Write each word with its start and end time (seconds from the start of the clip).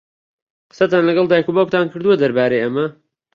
قسەتان 0.71 1.03
لەگەڵ 1.09 1.25
دایک 1.31 1.47
و 1.49 1.55
باوکتان 1.57 1.85
کردووە 1.91 2.15
دەربارەی 2.21 2.63
ئەمە؟ 2.63 2.85